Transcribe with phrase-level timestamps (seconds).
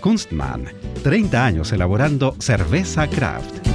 [0.00, 0.64] Kunstmann,
[1.02, 3.68] 30 años elaborando cerveza craft.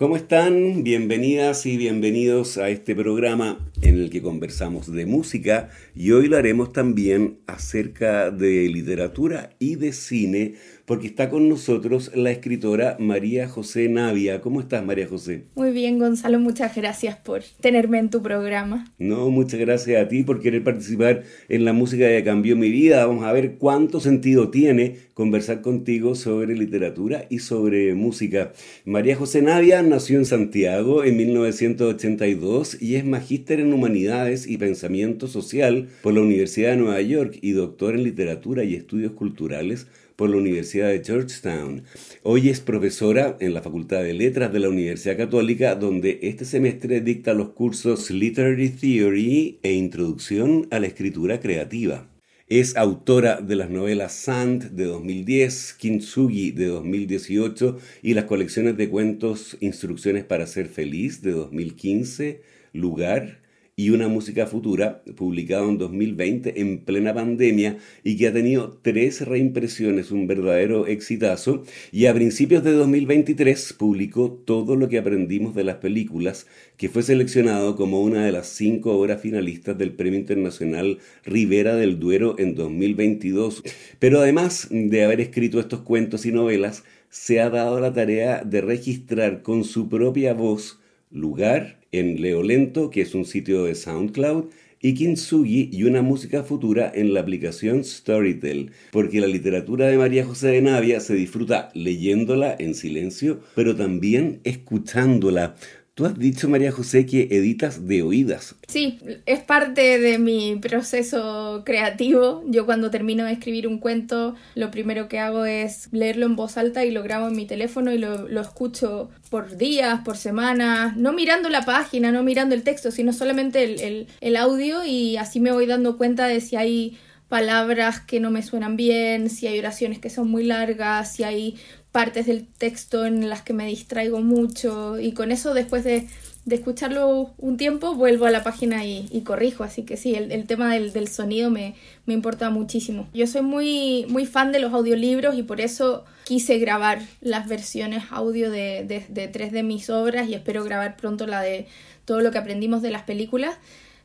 [0.00, 0.82] ¿Cómo están?
[0.82, 6.38] Bienvenidas y bienvenidos a este programa en el que conversamos de música y hoy lo
[6.38, 10.54] haremos también acerca de literatura y de cine
[10.90, 14.40] porque está con nosotros la escritora María José Navia.
[14.40, 15.44] ¿Cómo estás, María José?
[15.54, 18.90] Muy bien, Gonzalo, muchas gracias por tenerme en tu programa.
[18.98, 23.06] No, muchas gracias a ti por querer participar en la música que cambió mi vida.
[23.06, 28.52] Vamos a ver cuánto sentido tiene conversar contigo sobre literatura y sobre música.
[28.84, 35.28] María José Navia nació en Santiago en 1982 y es magíster en Humanidades y Pensamiento
[35.28, 39.86] Social por la Universidad de Nueva York y doctor en Literatura y Estudios Culturales
[40.20, 41.84] por la Universidad de Georgetown.
[42.24, 47.00] Hoy es profesora en la Facultad de Letras de la Universidad Católica, donde este semestre
[47.00, 52.06] dicta los cursos Literary Theory e Introducción a la Escritura Creativa.
[52.48, 58.90] Es autora de las novelas Sand de 2010, Kintsugi de 2018 y las colecciones de
[58.90, 62.42] cuentos Instrucciones para ser feliz de 2015,
[62.74, 63.39] Lugar
[63.80, 69.26] y una música futura, publicado en 2020 en plena pandemia y que ha tenido tres
[69.26, 75.64] reimpresiones, un verdadero exitazo, y a principios de 2023 publicó Todo lo que aprendimos de
[75.64, 76.46] las películas,
[76.76, 81.98] que fue seleccionado como una de las cinco obras finalistas del Premio Internacional Rivera del
[81.98, 83.62] Duero en 2022.
[83.98, 88.60] Pero además de haber escrito estos cuentos y novelas, se ha dado la tarea de
[88.60, 90.80] registrar con su propia voz
[91.10, 94.46] lugar, en Leo Lento, que es un sitio de SoundCloud,
[94.82, 100.24] y Kintsugi y una música futura en la aplicación Storytel, porque la literatura de María
[100.24, 105.56] José de Navia se disfruta leyéndola en silencio, pero también escuchándola.
[106.00, 108.54] Tú has dicho, María José, que editas de oídas.
[108.68, 112.42] Sí, es parte de mi proceso creativo.
[112.46, 116.56] Yo cuando termino de escribir un cuento, lo primero que hago es leerlo en voz
[116.56, 120.96] alta y lo grabo en mi teléfono y lo, lo escucho por días, por semanas,
[120.96, 125.18] no mirando la página, no mirando el texto, sino solamente el, el, el audio y
[125.18, 126.96] así me voy dando cuenta de si hay
[127.30, 131.56] palabras que no me suenan bien, si hay oraciones que son muy largas, si hay
[131.92, 136.06] partes del texto en las que me distraigo mucho y con eso después de,
[136.44, 140.46] de escucharlo un tiempo vuelvo a la página y, corrijo, así que sí, el, el
[140.46, 141.74] tema del, del sonido me,
[142.06, 143.08] me, importa muchísimo.
[143.12, 148.04] Yo soy muy, muy fan de los audiolibros y por eso quise grabar las versiones
[148.10, 151.66] audio de, de, de tres de mis obras y espero grabar pronto la de
[152.04, 153.56] todo lo que aprendimos de las películas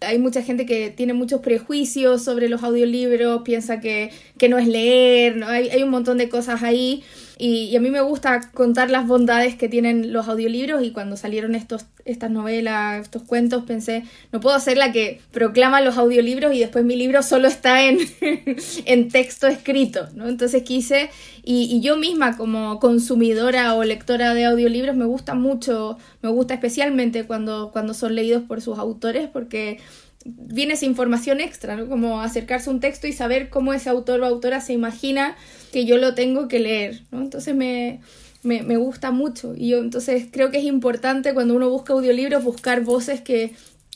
[0.02, 4.68] hay mucha gente que tiene muchos prejuicios sobre los audiolibros, piensa que, que no es
[4.68, 5.48] leer, ¿no?
[5.48, 7.04] Hay, hay, un montón de cosas ahí.
[7.38, 11.54] Y, a mí me gusta contar las bondades que tienen los audiolibros y cuando salieron
[11.54, 16.60] estos, estas novelas, estos cuentos, pensé, no puedo ser la que proclama los audiolibros y
[16.60, 18.00] después mi libro solo está en,
[18.86, 20.30] en texto escrito, ¿no?
[20.30, 21.10] Entonces quise,
[21.44, 26.54] y, y yo misma como consumidora o lectora de audiolibros me gusta mucho, me gusta
[26.54, 29.80] especialmente cuando, cuando son leídos por sus autores porque
[30.26, 31.88] viene esa información extra, ¿no?
[31.88, 35.38] Como acercarse a un texto y saber cómo ese autor o autora se imagina
[35.72, 37.22] que yo lo tengo que leer, ¿no?
[37.22, 38.02] Entonces me,
[38.42, 42.44] me, me, gusta mucho y yo entonces creo que es importante cuando uno busca audiolibros
[42.44, 43.54] buscar voces que,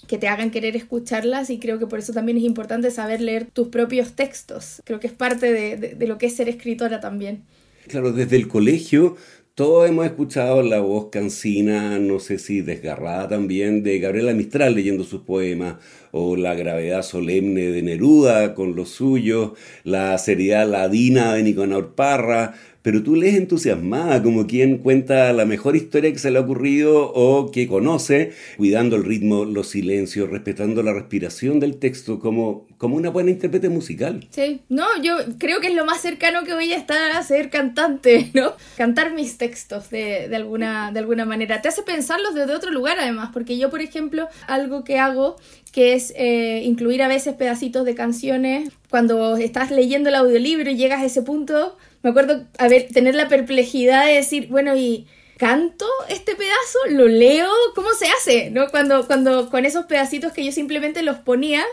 [0.08, 3.46] que te hagan querer escucharlas y creo que por eso también es importante saber leer
[3.46, 4.84] tus propios textos.
[4.86, 7.44] Creo que es parte de, de, de lo que es ser escritora también.
[7.88, 9.18] Claro, desde el colegio
[9.60, 15.04] todos hemos escuchado la voz cansina, no sé si desgarrada también, de Gabriela Mistral leyendo
[15.04, 15.76] sus poemas,
[16.12, 19.52] o la gravedad solemne de Neruda con los suyos,
[19.84, 25.76] la seriedad ladina de Nicanor Parra, pero tú lees entusiasmada, como quien cuenta la mejor
[25.76, 30.82] historia que se le ha ocurrido o que conoce, cuidando el ritmo, los silencios, respetando
[30.84, 34.28] la respiración del texto, como, como una buena intérprete musical.
[34.32, 37.50] Sí, no, yo creo que es lo más cercano que voy a estar a ser
[37.50, 38.54] cantante, ¿no?
[38.78, 41.62] Cantar mis textos de, de, alguna, de alguna manera.
[41.62, 45.36] Te hace pensarlos desde otro lugar, además, porque yo, por ejemplo, algo que hago
[45.72, 48.70] que es eh, incluir a veces pedacitos de canciones.
[48.90, 53.16] Cuando estás leyendo el audiolibro y llegas a ese punto, me acuerdo a ver, tener
[53.16, 55.08] la perplejidad de decir, bueno, y
[55.38, 58.52] canto este pedazo, lo leo, ¿cómo se hace?
[58.52, 58.70] ¿No?
[58.70, 61.64] Cuando, cuando con esos pedacitos que yo simplemente los ponía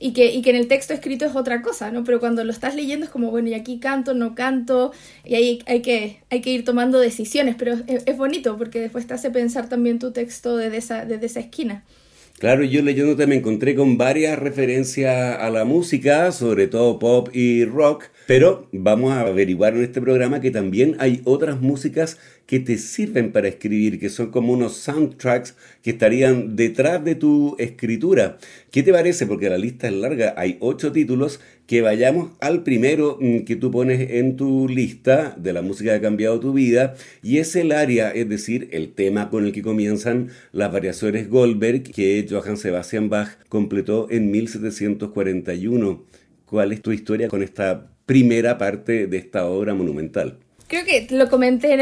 [0.00, 2.04] y que, y que en el texto escrito es otra cosa, ¿no?
[2.04, 4.92] Pero cuando lo estás leyendo es como, bueno, y aquí canto, no canto,
[5.24, 9.14] y ahí hay que, hay que ir tomando decisiones, pero es, bonito porque después te
[9.14, 11.84] hace pensar también tu texto desde esa, desde esa esquina.
[12.38, 17.64] Claro, yo leyéndote me encontré con varias referencias a la música, sobre todo pop y
[17.64, 22.16] rock, pero vamos a averiguar en este programa que también hay otras músicas
[22.48, 27.54] que te sirven para escribir, que son como unos soundtracks que estarían detrás de tu
[27.58, 28.38] escritura.
[28.70, 29.26] ¿Qué te parece?
[29.26, 33.70] Porque la lista es larga, hay ocho títulos, que vayamos al primero mm, que tú
[33.70, 37.70] pones en tu lista de la música que ha cambiado tu vida, y es el
[37.70, 43.10] área, es decir, el tema con el que comienzan las variaciones Goldberg que Johann Sebastian
[43.10, 46.02] Bach completó en 1741.
[46.46, 50.38] ¿Cuál es tu historia con esta primera parte de esta obra monumental?
[50.68, 51.72] Creo que lo comenté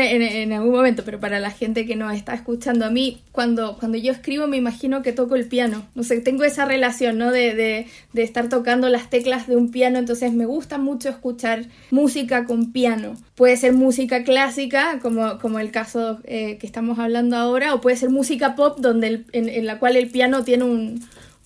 [0.43, 3.99] en, algún momento, pero para la gente que nos está escuchando, a mí cuando, cuando
[3.99, 5.85] yo escribo me imagino que toco el piano.
[5.97, 7.33] No sé, tengo esa relación, ¿no?
[7.33, 11.65] De, de, de estar tocando las teclas de un piano, entonces me gusta mucho escuchar
[11.91, 13.17] música con piano.
[13.35, 17.97] Puede ser música clásica, como, como el caso eh, que estamos hablando ahora, o puede
[17.97, 21.01] ser música pop, donde en la cual el piano tiene un,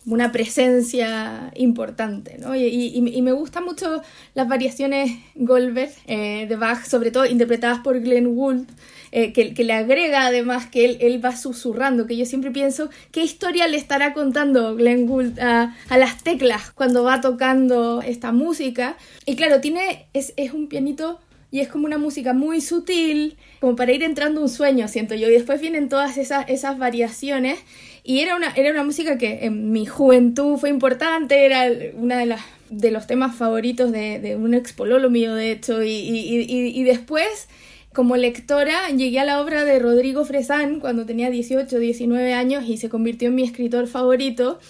[0.07, 2.57] una presencia importante, ¿no?
[2.57, 4.03] Y, y, me gustan mucho
[4.35, 8.67] las variaciones Goldberg eh, de Bach, sobre todo interpretadas por Glenn Gould,
[9.13, 12.89] eh, que, que, le agrega además que él, él, va susurrando, que yo siempre pienso,
[13.11, 18.33] ¿qué historia le estará contando Glenn Gould a, a las teclas cuando va tocando esta
[18.33, 18.97] música?
[19.27, 21.21] Y claro, tiene, es, es un pianito
[21.51, 25.29] y es como una música muy sutil, como para ir entrando un sueño, siento yo.
[25.29, 27.59] Y después vienen todas esas, esas variaciones
[28.03, 32.27] y era una, era una música que en mi juventud fue importante, era una de
[32.27, 36.85] las de los temas favoritos de, de un expololo mío, de hecho, y, y, y,
[36.85, 37.49] después,
[37.93, 42.77] como lectora, llegué a la obra de Rodrigo Fresán cuando tenía 18, 19 años y
[42.77, 44.61] se convirtió en mi escritor favorito.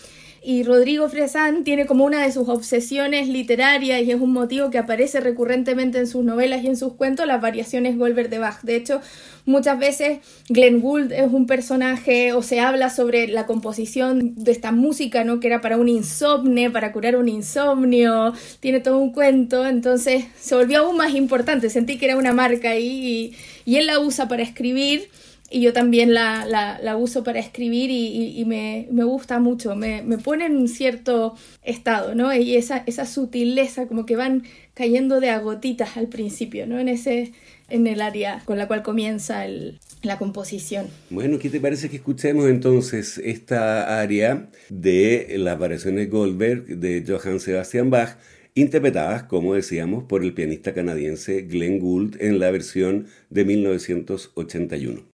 [0.43, 4.79] Y Rodrigo Fresán tiene como una de sus obsesiones literarias y es un motivo que
[4.79, 8.63] aparece recurrentemente en sus novelas y en sus cuentos, las variaciones Goldberg de Bach.
[8.63, 9.03] De hecho,
[9.45, 14.73] muchas veces Glenn Gould es un personaje o se habla sobre la composición de esta
[14.73, 15.41] música, ¿no?
[15.41, 20.55] Que era para un insomnio, para curar un insomnio, tiene todo un cuento, entonces se
[20.55, 23.35] volvió aún más importante, sentí que era una marca ahí
[23.67, 25.11] y, y él la usa para escribir
[25.51, 30.17] y yo también la, la, uso para escribir y, me, me, gusta mucho, me, me,
[30.17, 32.33] pone en un cierto estado, ¿no?
[32.33, 34.45] Y esa, esa sutileza, como que van
[34.75, 36.79] cayendo de agotitas al principio, ¿no?
[36.79, 37.33] En ese
[37.69, 40.87] en el área con la cual comienza el, la composición.
[41.09, 47.41] Bueno, ¿qué te parece que escuchemos entonces esta área de las variaciones Goldberg de Johann
[47.41, 48.17] Sebastian Bach?
[48.55, 55.10] interpretadas, como decíamos, por el pianista canadiense Glenn Gould en la versión de 1981.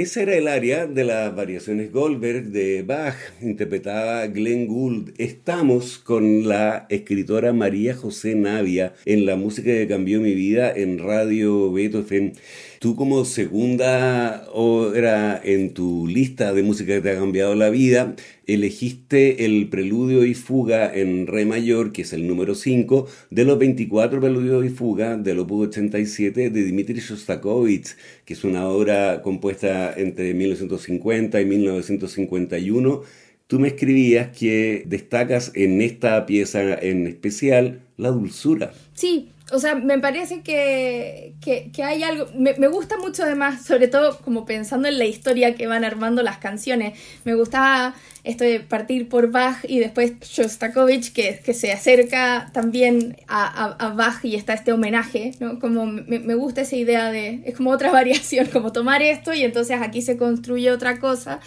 [0.00, 5.12] Esa era el área de las variaciones Goldberg de Bach, interpretada Glenn Gould.
[5.18, 11.00] Estamos con la escritora María José Navia en la música que cambió mi vida en
[11.00, 12.32] Radio Beethoven.
[12.80, 18.16] Tú como segunda obra en tu lista de música que te ha cambiado la vida,
[18.46, 23.58] elegiste el preludio y fuga en re mayor, que es el número 5, de los
[23.58, 29.92] 24 preludios y fuga del opus 87 de Dmitri Shostakovich, que es una obra compuesta
[29.94, 33.02] entre 1950 y 1951.
[33.46, 38.72] Tú me escribías que destacas en esta pieza en especial la dulzura.
[38.94, 43.88] Sí, o sea, me parece que, que, hay algo, me, me, gusta mucho además, sobre
[43.88, 48.60] todo como pensando en la historia que van armando las canciones, me gustaba esto de
[48.60, 54.52] partir por Bach y después Shostakovich, que, se acerca también a, a, Bach y está
[54.52, 55.58] este homenaje, ¿no?
[55.58, 59.42] Como me, me, gusta esa idea de, es como otra variación, como tomar esto y
[59.42, 61.40] entonces aquí se construye otra cosa.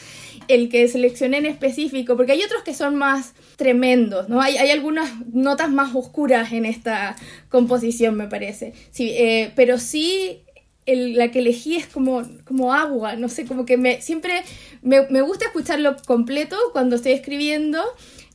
[0.47, 4.41] El que seleccioné en específico, porque hay otros que son más tremendos, ¿no?
[4.41, 7.15] Hay, hay algunas notas más oscuras en esta
[7.49, 8.73] composición, me parece.
[8.91, 10.43] Sí, eh, pero sí
[10.85, 14.43] la que elegí es como, como agua, no sé, como que me, siempre
[14.81, 17.81] me, me, gusta escucharlo completo cuando estoy escribiendo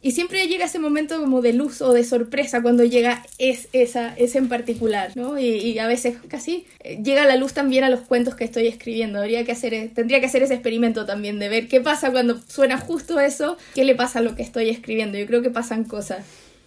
[0.00, 4.14] y siempre llega ese momento como de luz o de sorpresa cuando llega es, esa,
[4.16, 5.38] ese en particular, ¿no?
[5.38, 9.18] Y, a veces casi eh, llega la luz también a los cuentos que estoy escribiendo.
[9.18, 12.78] Habría que hacer, tendría que hacer ese experimento también de ver qué pasa cuando suena
[12.78, 15.18] justo eso, qué le pasa a lo que estoy escribiendo.
[15.18, 16.24] Yo creo que pasan cosas.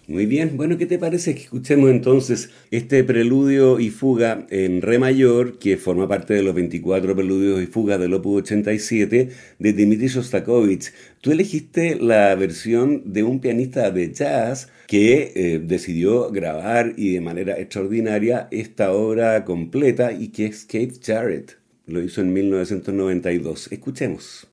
[0.07, 4.97] Muy bien, bueno, ¿qué te parece que escuchemos entonces este preludio y fuga en re
[4.97, 9.29] mayor que forma parte de los 24 preludios y fugas del Opus 87
[9.59, 10.91] de Dmitri Shostakovich?
[11.21, 17.21] Tú elegiste la versión de un pianista de jazz que eh, decidió grabar y de
[17.21, 21.57] manera extraordinaria esta obra completa y que es Kate Jarrett.
[21.85, 23.71] Lo hizo en 1992.
[23.71, 24.50] Escuchemos.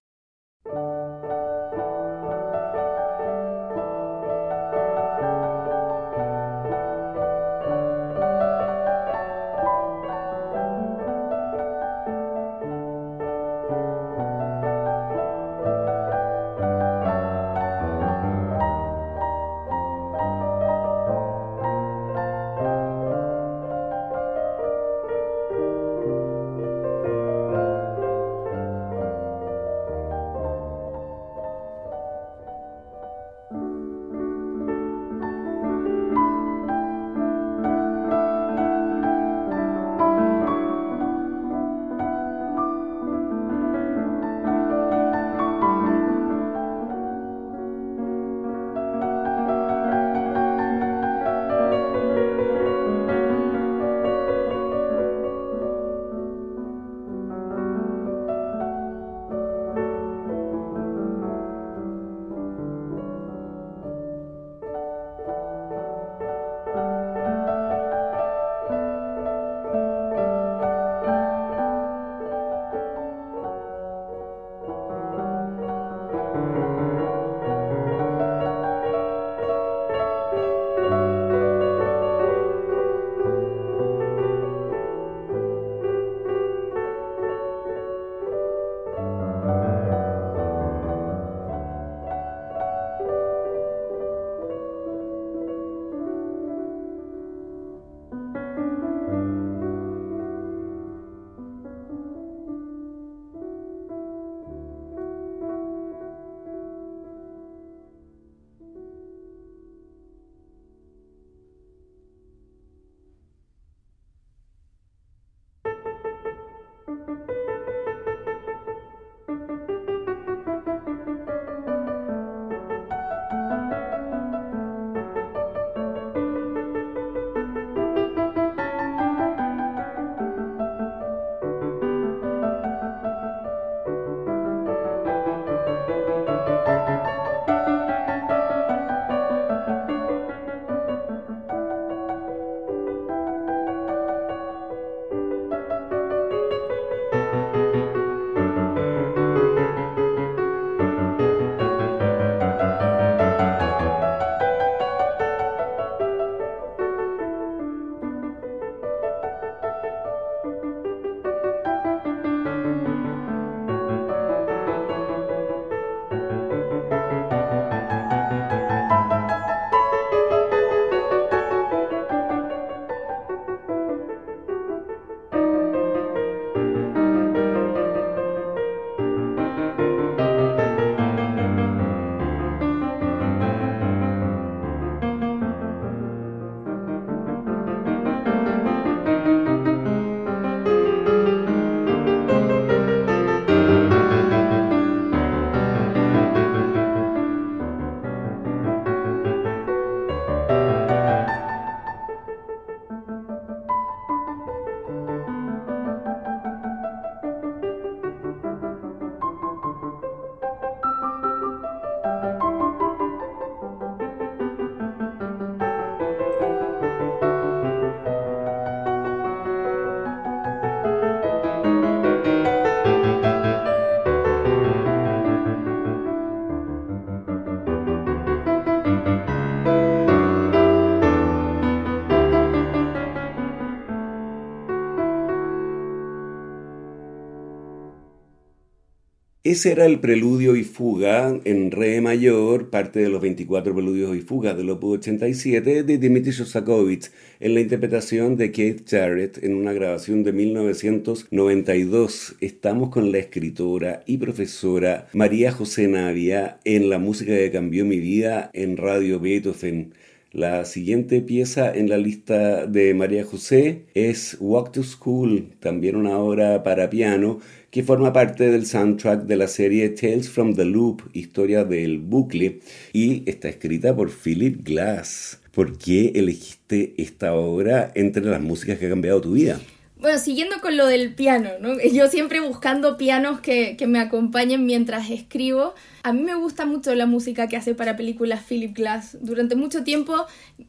[239.49, 244.21] Ese era el preludio y fuga en re mayor, parte de los 24 preludios y
[244.21, 249.73] fugas del Opus 87 de Dmitri Shostakovich, en la interpretación de Keith Jarrett en una
[249.73, 252.37] grabación de 1992.
[252.43, 258.00] Estamos con la escritora y profesora María José Navia en la música que cambió mi
[258.00, 259.95] vida en Radio Beethoven.
[260.32, 266.19] La siguiente pieza en la lista de María José es Walk to School, también una
[266.19, 271.00] obra para piano que forma parte del soundtrack de la serie Tales from the Loop,
[271.14, 272.60] historia del bucle,
[272.93, 275.41] y está escrita por Philip Glass.
[275.50, 279.58] ¿Por qué elegiste esta obra entre las músicas que ha cambiado tu vida?
[280.00, 281.75] Bueno, siguiendo con lo del piano, ¿no?
[281.93, 285.75] Yo siempre buscando pianos que, que, me acompañen mientras escribo.
[286.04, 289.17] A mí me gusta mucho la música que hace para películas Philip Glass.
[289.21, 290.26] Durante mucho tiempo,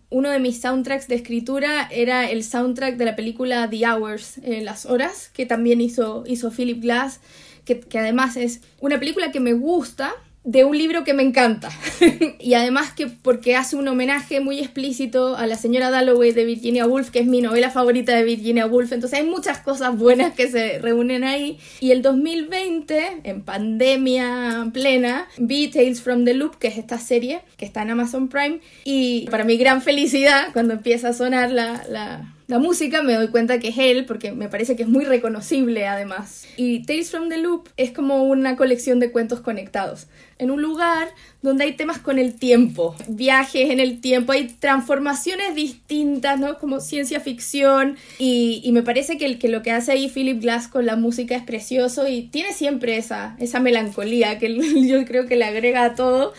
[0.10, 4.62] uno de mis soundtracks de escritura era el soundtrack de la película The Hours, eh,
[4.62, 7.20] Las Horas, que también hizo, hizo Philip Glass,
[7.66, 11.70] que, que además es una película que me gusta, de un libro que me encanta.
[12.40, 16.88] y además que porque hace un homenaje muy explícito a la señora Dalloway de Virginia
[16.88, 18.92] Woolf, que es mi novela favorita de Virginia Woolf.
[18.92, 21.60] Entonces hay muchas cosas buenas que se reúnen ahí.
[21.82, 27.42] Y el 2020, en pandemia plena, vi Tales from the Loop, que es esta serie
[27.58, 28.60] que está en Amazon Prime.
[28.86, 33.28] Y para mi gran felicidad, cuando empieza a sonar la, la la música me doy
[33.28, 36.48] cuenta que es él porque me parece que es muy reconocible además.
[36.58, 40.08] Y Tales from the Loop es como una colección de cuentos conectados
[40.40, 41.10] en un lugar
[41.42, 46.58] donde hay temas con el tiempo, viajes en el tiempo, hay transformaciones distintas, ¿no?
[46.58, 50.86] Como ciencia ficción y, me parece que, el, lo que hace ahí Philip Glass con
[50.86, 55.46] la música es precioso y tiene siempre esa, esa melancolía que yo creo que le
[55.46, 56.34] agrega a todo.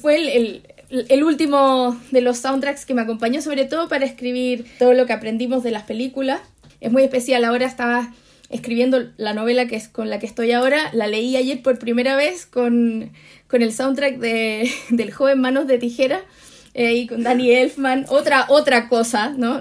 [0.00, 4.94] Fue el, el último de los soundtracks que me acompañó sobre todo para escribir todo
[4.94, 6.40] lo que aprendimos de las películas.
[6.80, 8.14] Es muy especial, ahora estaba
[8.50, 12.16] escribiendo la novela que es con la que estoy ahora, la leí ayer por primera
[12.16, 13.12] vez con,
[13.50, 16.22] con el soundtrack de, del joven Manos de Tijera.
[16.72, 19.60] Eh, y con Danny Elfman, otra, otra cosa, ¿no?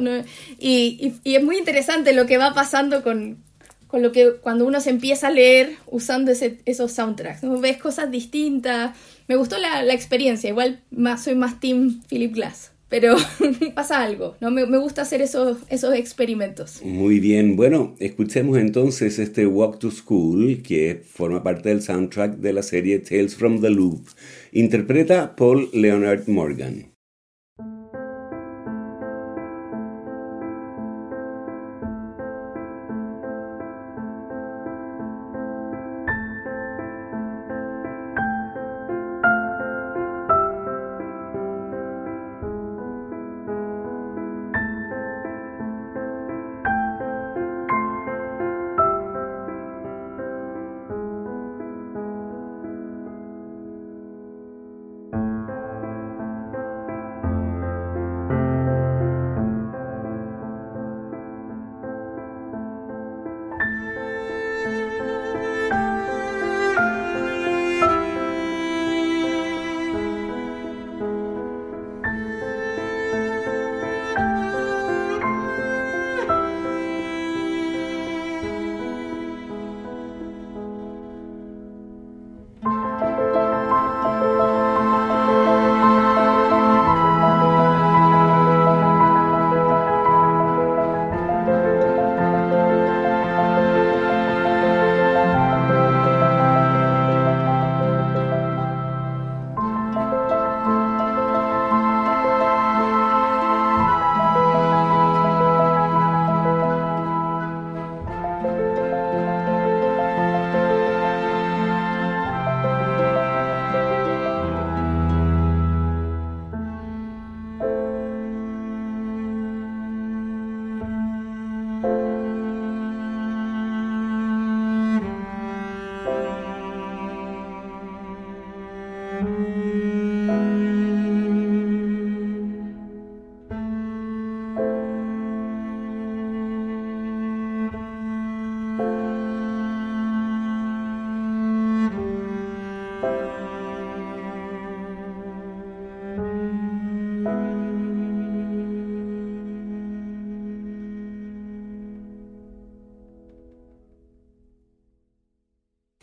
[0.60, 3.44] y, y, es muy interesante lo que va pasando con,
[3.88, 7.42] con lo que cuando uno se empieza a leer usando ese, esos soundtracks.
[7.42, 7.60] ¿no?
[7.60, 8.96] Ves cosas distintas,
[9.28, 12.74] me gustó la, la experiencia, igual más, soy más Team Philip Glass.
[12.90, 13.16] Pero
[13.76, 14.50] pasa algo, ¿no?
[14.52, 16.82] Me, gusta hacer esos, esos experimentos.
[16.84, 22.54] Muy bien, bueno, escuchemos entonces este Walk to School, que forma parte del soundtrack de
[22.54, 24.08] la serie Tales from the Loop.
[24.52, 26.89] Interpreta Paul Leonard Morgan.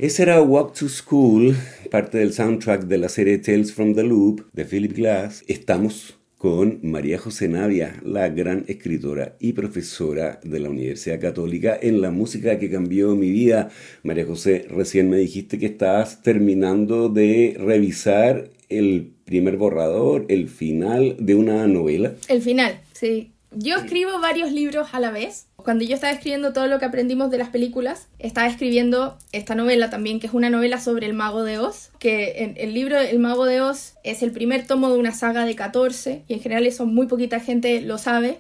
[0.07, 1.57] Ese era Walk to School,
[1.91, 5.43] parte del soundtrack de la serie Tales from the Loop de Philip Glass.
[5.49, 12.01] Estamos con María José Navia, la gran escritora y profesora de la Universidad Católica en
[12.01, 13.71] la música que cambió mi vida.
[14.05, 21.17] María José, recién me dijiste que estabas terminando de revisar el primer borrador, el final
[21.19, 22.15] de una novela.
[22.29, 23.33] El final, sí.
[23.51, 25.47] Yo escribo varios libros a la vez.
[25.67, 29.91] Cuando yo estaba escribiendo todo lo que aprendimos de las películas, estaba escribiendo esta novela
[29.91, 33.47] también, que es una novela sobre el mago de Oz, que el libro El mago
[33.47, 36.87] de Oz es el primer tomo de una saga de 14 y en general eso
[36.87, 38.39] muy poquita gente lo sabe.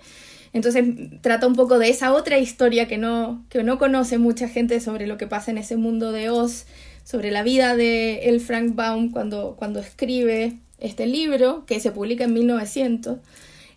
[0.53, 0.85] Entonces
[1.21, 5.09] trata un poco de esa otra historia que no, que no conoce mucha gente sobre
[5.09, 6.67] lo que pasa en ese mundo de Oz,
[7.03, 12.23] sobre la vida de el Frank Baum cuando, cuando escribe este libro, que se publica
[12.23, 13.19] en 1900.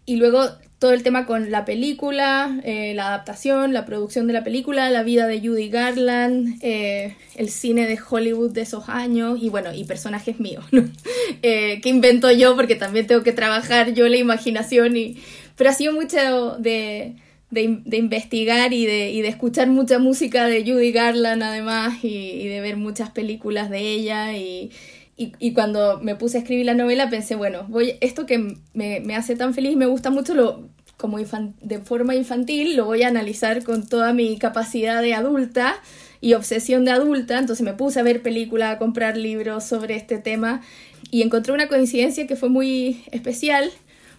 [0.06, 4.46] Y luego todo el tema con la película, eh, la adaptación, la producción de la
[4.46, 9.50] película, la vida de Judy Garland, eh, el cine de Hollywood de esos años y
[9.50, 10.84] bueno, y personajes míos, ¿no?
[11.42, 15.18] Eh, que invento yo porque también tengo que trabajar yo la imaginación y...
[15.56, 17.16] Pero ha sido mucho de,
[17.52, 22.48] de, investigar y de, y de, escuchar mucha música de Judy Garland además y, y
[22.48, 24.72] de ver muchas películas de ella y
[25.20, 29.16] y, cuando me puse a escribir la novela pensé, bueno, voy, esto que me, me
[29.16, 33.64] hace tan feliz, me gusta mucho, lo, como de forma infantil, lo voy a analizar
[33.64, 35.76] con toda mi capacidad de adulta
[36.20, 37.38] y obsesión de adulta.
[37.40, 40.62] Entonces me puse a ver películas, a comprar libros sobre este tema
[41.10, 43.72] y encontré una coincidencia que fue muy especial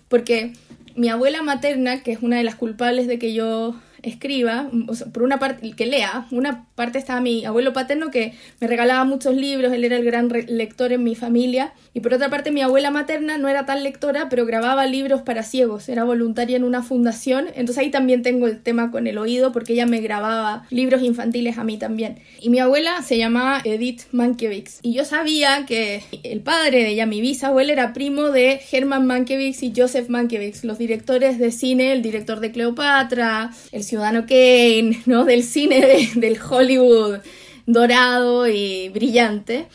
[0.08, 0.54] porque
[0.96, 4.70] mi abuela materna, que es una de las culpables de que yo escriba,
[5.12, 9.34] por una parte, que lea, una parte estaba mi abuelo paterno que me regalaba muchos
[9.34, 12.90] libros, él era el gran lector en mi familia, y por otra parte mi abuela
[12.90, 17.46] materna no era tan lectora, pero grababa libros para ciegos, era voluntaria en una fundación,
[17.48, 21.58] entonces ahí también tengo el tema con el oído, porque ella me grababa libros infantiles
[21.58, 22.18] a mí también.
[22.40, 27.06] Y mi abuela se llamaba Edith Mankiewicz, y yo sabía que el padre de ella,
[27.06, 32.02] mi bisabuela, era primo de Herman Mankiewicz y Joseph Mankiewicz, los directores de cine, el
[32.02, 35.24] director de Cleopatra, el Ciudadano Kane, ¿no?
[35.24, 37.18] Del cine del Hollywood
[37.66, 39.66] dorado y brillante.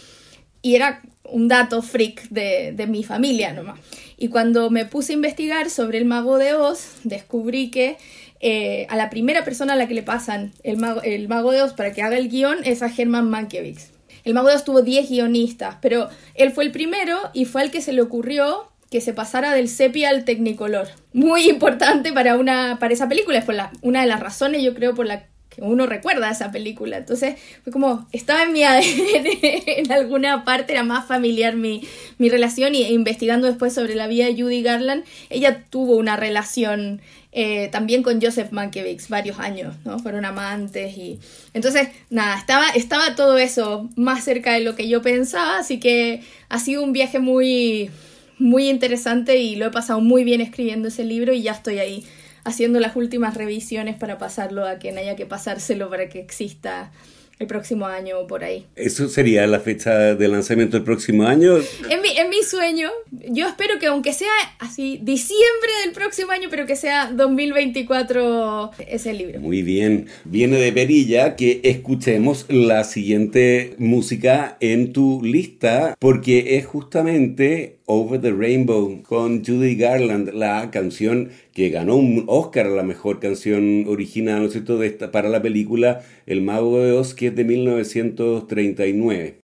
[0.61, 3.79] Y era un dato freak de, mi familia nomás.
[4.17, 7.97] Y cuando me puse a investigar sobre el mago de Oz, descubrí que
[8.39, 11.61] eh, a la primera persona a la que le pasan el mago, el mago de
[11.61, 13.91] Oz para que haga el guion es a Herman Mankiewicz.
[14.23, 17.71] El mago de Oz tuvo 10 guionistas, pero él fue el primero y fue al
[17.71, 20.87] que se le ocurrió que se pasara del sepia al tecnicolor.
[21.11, 24.95] Muy importante para, una, para esa película, es la, una de las razones yo creo
[24.95, 26.95] por la que uno recuerda esa película.
[26.95, 31.85] Entonces fue como, estaba en mi ADN, en alguna parte era más familiar mi,
[32.19, 37.01] mi relación y investigando después sobre la vida de Judy Garland, ella tuvo una relación
[37.33, 39.99] eh, también con Joseph Mankiewicz varios años, ¿no?
[39.99, 41.19] Fueron amantes y...
[41.53, 46.21] Entonces, nada, estaba, estaba todo eso más cerca de lo que yo pensaba, así que
[46.47, 47.91] ha sido un viaje muy
[48.37, 52.05] muy interesante y lo he pasado muy bien escribiendo ese libro y ya estoy ahí
[52.43, 56.91] haciendo las últimas revisiones para pasarlo a quien haya que pasárselo para que exista
[57.39, 58.65] el próximo año o por ahí.
[58.75, 61.57] ¿Eso sería la fecha de lanzamiento del próximo año?
[61.89, 66.47] En mi, en mi sueño, yo espero que aunque sea así diciembre del próximo año,
[66.49, 69.39] pero que sea 2024 ese libro.
[69.39, 70.07] Muy bien.
[70.23, 78.19] Viene de Perilla que escuchemos la siguiente música en tu lista, porque es justamente Over
[78.19, 83.85] the Rainbow con Judy Garland, la canción que ganó un Oscar a la mejor canción
[83.87, 87.35] original, ¿no es cierto?, de esta, para la película El Mago de Oz, que es
[87.35, 89.44] de 1939.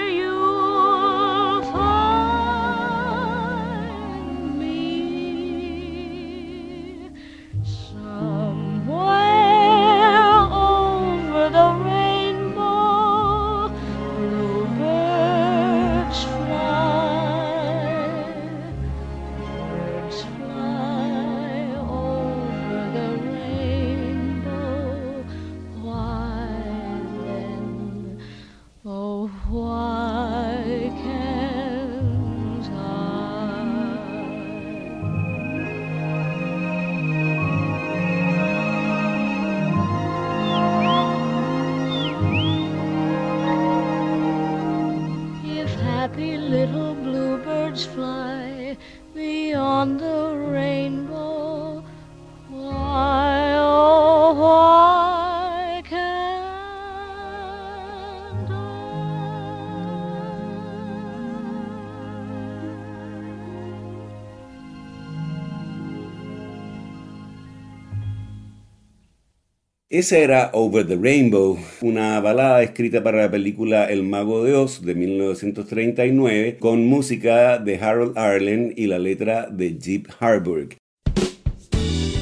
[69.91, 74.81] Esa era Over the Rainbow, una balada escrita para la película El Mago de Oz
[74.81, 80.77] de 1939, con música de Harold Arlen y la letra de Jeep Harburg.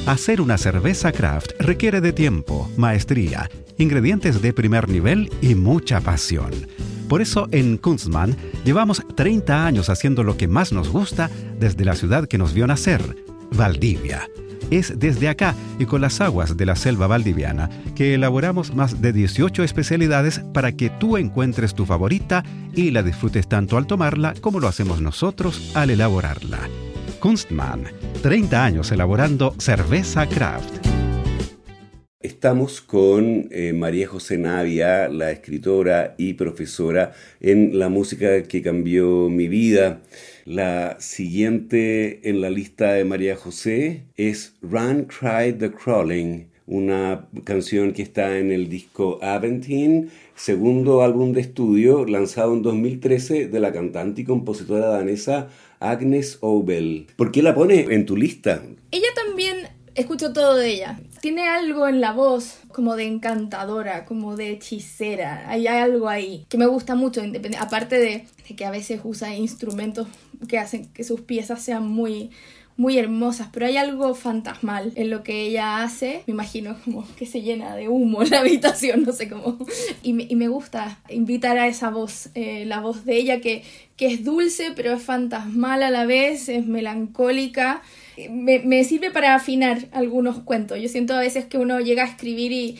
[0.04, 6.50] Hacer una cerveza craft requiere de tiempo, maestría, ingredientes de primer nivel y mucha pasión.
[7.08, 11.30] Por eso en Kunstmann llevamos 30 años haciendo lo que más nos gusta
[11.60, 13.00] desde la ciudad que nos vio nacer,
[13.52, 14.28] Valdivia.
[14.70, 19.12] Es desde acá y con las aguas de la selva valdiviana que elaboramos más de
[19.12, 24.60] 18 especialidades para que tú encuentres tu favorita y la disfrutes tanto al tomarla como
[24.60, 26.60] lo hacemos nosotros al elaborarla.
[27.18, 27.84] Kunstmann,
[28.22, 30.90] 30 años elaborando cerveza craft.
[32.22, 39.30] Estamos con eh, María José Navia, la escritora y profesora en la música que cambió
[39.30, 40.02] mi vida.
[40.50, 47.92] La siguiente en la lista de María José es Run, Cry the Crawling, una canción
[47.92, 53.72] que está en el disco Aventine, segundo álbum de estudio lanzado en 2013 de la
[53.72, 57.06] cantante y compositora danesa Agnes Obel.
[57.14, 58.60] ¿Por qué la pone en tu lista?
[58.90, 60.98] Ella también, escucho todo de ella.
[61.20, 65.48] Tiene algo en la voz como de encantadora, como de hechicera.
[65.48, 67.22] Hay algo ahí que me gusta mucho,
[67.60, 70.08] aparte de, de que a veces usa instrumentos
[70.48, 72.30] que hacen que sus piezas sean muy
[72.80, 76.22] muy hermosas, pero hay algo fantasmal en lo que ella hace.
[76.26, 79.58] Me imagino como que se llena de humo la habitación, no sé cómo.
[80.02, 83.64] Y me, y me gusta invitar a esa voz, eh, la voz de ella que,
[83.98, 87.82] que es dulce, pero es fantasmal a la vez, es melancólica.
[88.30, 90.80] Me, me sirve para afinar algunos cuentos.
[90.80, 92.78] Yo siento a veces que uno llega a escribir y,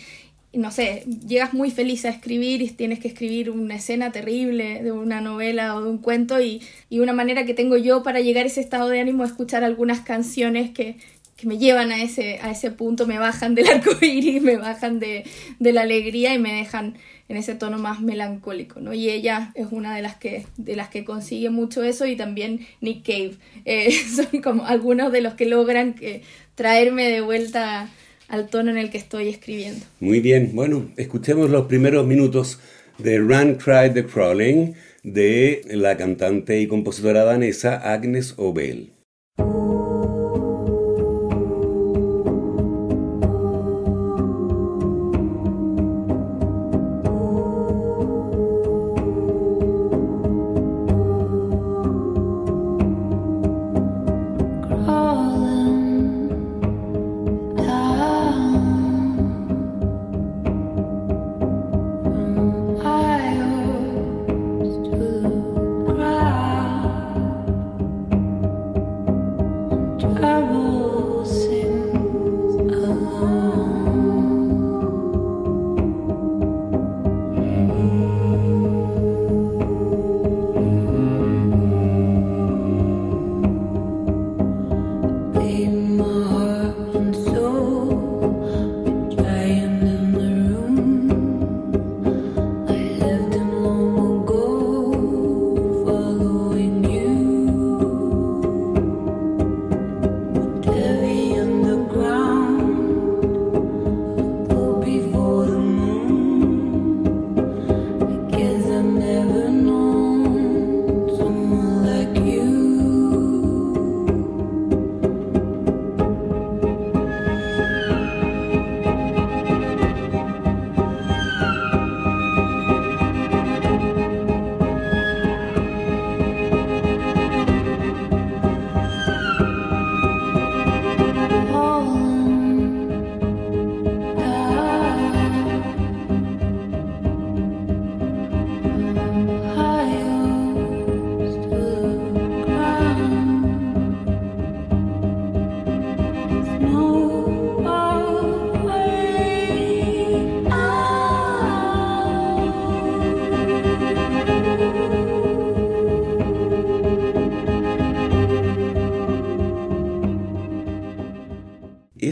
[0.53, 4.91] no sé, llegas muy feliz a escribir y tienes que escribir una escena terrible de
[4.91, 8.45] una novela o de un cuento y, y una manera que tengo yo para llegar
[8.45, 10.97] a ese estado de ánimo es escuchar algunas canciones que,
[11.37, 14.99] que me llevan a ese, a ese punto, me bajan del arco iris, me bajan
[14.99, 15.25] de,
[15.59, 18.93] de la alegría y me dejan en ese tono más melancólico, ¿no?
[18.93, 22.67] Y ella es una de las que, de las que consigue mucho eso y también
[22.81, 23.37] Nick Cave.
[23.65, 26.23] Eh, son como algunos de los que logran que,
[26.61, 27.89] traerme de vuelta
[28.31, 29.85] al tono en el que estoy escribiendo.
[29.99, 32.61] Muy bien, bueno, escuchemos los primeros minutos
[32.99, 38.91] de Run Cry the Crawling de la cantante y compositora danesa Agnes Obel.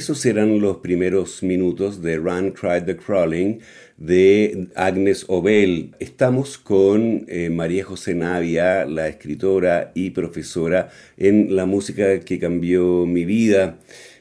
[0.08, 3.58] Esos eran los primeros minutos de Run, Cried the Crawling
[3.98, 5.90] de Agnes Obel.
[6.00, 13.04] Estamos con eh, María José Navia, la escritora y profesora en la música que cambió
[13.04, 13.80] mi vida.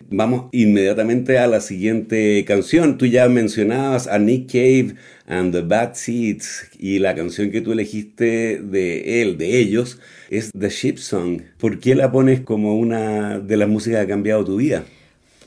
[0.10, 2.98] Vamos inmediatamente a la siguiente canción.
[2.98, 4.96] Tú ya mencionabas a Nick Cave
[5.26, 10.52] and the Bad Seeds y la canción que tú elegiste de él, de ellos, es
[10.52, 11.44] The Ship Song.
[11.58, 14.84] ¿Por qué la pones como una de las músicas que ha cambiado tu vida?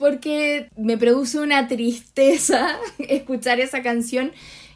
[0.00, 4.32] Porque me produce una tristeza escuchar esa canción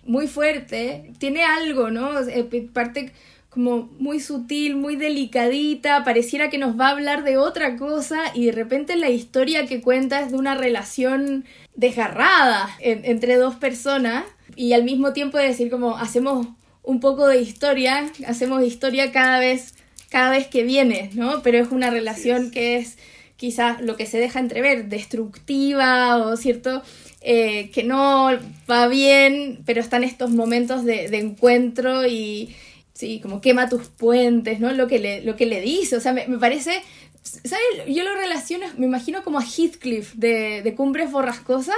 [0.06, 1.10] muy fuerte.
[1.18, 2.20] Tiene algo, ¿no?
[2.28, 3.10] Eh, Parte
[3.48, 8.46] como muy sutil, muy delicadita, pareciera que nos va a hablar de otra cosa y
[8.46, 11.44] de repente la historia que cuenta es de una relación
[11.76, 14.24] desgarrada en- entre dos personas
[14.56, 16.48] y al mismo tiempo decir como hacemos
[16.82, 19.74] un poco de historia, hacemos historia cada vez
[20.10, 21.42] cada vez que viene, ¿no?
[21.42, 22.98] Pero es una relación que es
[23.36, 26.82] quizás lo que se deja entrever, destructiva o cierto,
[27.20, 28.30] eh, que no
[28.70, 32.54] va bien, pero están estos momentos de, de encuentro y
[32.92, 34.72] sí, como quema tus puentes, ¿no?
[34.72, 36.82] Lo que le, lo que le dice, o sea, me, me parece,
[37.22, 37.64] ¿sabes?
[37.88, 41.76] Yo lo relaciono, me imagino como a Heathcliff de, de Cumbres Borrascosas,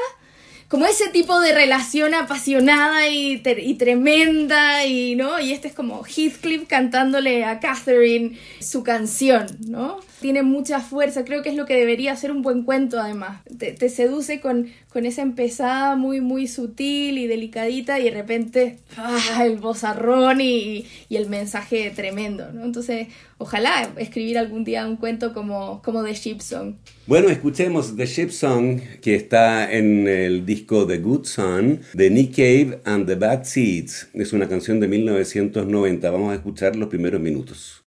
[0.69, 6.05] como ese tipo de relación apasionada y, y tremenda y no y este es como
[6.05, 11.77] Heathcliff cantándole a Catherine su canción no tiene mucha fuerza creo que es lo que
[11.77, 17.19] debería ser un buen cuento además te, seduce con, con esa empezada muy muy sutil
[17.19, 19.45] y delicadita y de repente ¡ah!
[19.45, 23.09] el bozarrón y, y el mensaje tremendo no entonces
[23.39, 26.75] ojalá escribir algún día un cuento como como The Ship Song
[27.07, 32.35] Bueno, escuchemos The Ship Song, que está en el disco The Good Son de Nick
[32.35, 34.09] Cave and the Bad Seeds.
[34.15, 36.11] Es una canción de 1990.
[36.11, 37.86] Vamos a escuchar los primeros minutos.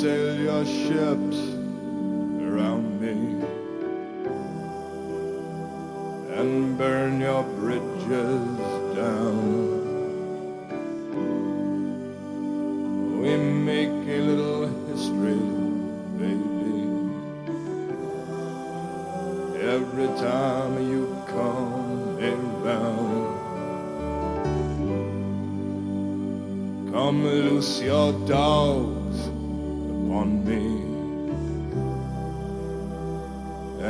[0.00, 1.38] Sail your ships
[2.48, 3.16] around me
[6.38, 8.58] and burn your bridges
[8.94, 9.40] down.
[13.20, 15.42] We make a little history,
[16.20, 16.78] baby.
[19.74, 23.34] Every time you come around.
[26.92, 28.97] Come loose your dogs
[30.08, 30.64] upon me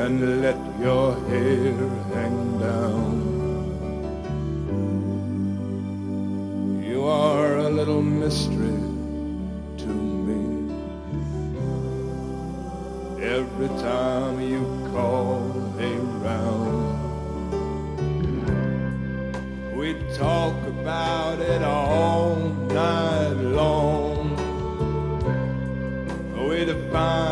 [0.03, 1.75] and let your hair
[2.15, 3.15] hang down.
[6.83, 8.81] You are a little mystery
[9.83, 9.93] to
[10.27, 10.43] me.
[13.23, 14.63] Every time you
[14.93, 16.79] call around.
[19.77, 22.28] We talk about it all
[26.89, 27.28] goodbye.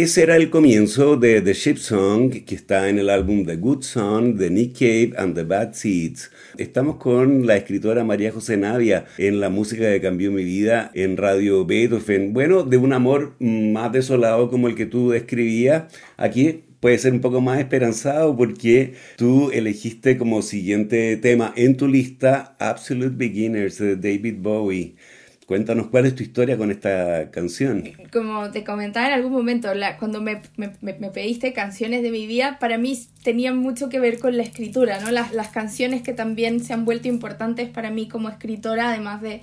[0.00, 3.82] Ese era el comienzo de The Ship Song, que está en el álbum The Good
[3.82, 6.30] Son de Nick Cave and the Bad Seeds.
[6.56, 11.16] Estamos con la escritora María José Navia en la música que cambió mi vida en
[11.16, 12.32] Radio Beethoven.
[12.32, 17.20] Bueno, de un amor más desolado como el que tú describías, aquí puede ser un
[17.20, 23.96] poco más esperanzado porque tú elegiste como siguiente tema en tu lista Absolute Beginners de
[23.96, 24.94] David Bowie.
[25.48, 27.82] Cuéntanos cuál es tu historia con esta canción.
[28.12, 32.10] como te comentaba en algún momento, la- cuando me, me- me- me pediste canciones de
[32.10, 35.10] mi vida, para mí tenían mucho que ver con la escritura, ¿no?
[35.10, 39.40] Las, las canciones que también se han vuelto importantes para mí como escritora, además de,